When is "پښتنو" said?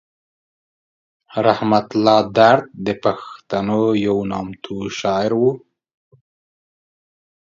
3.03-3.83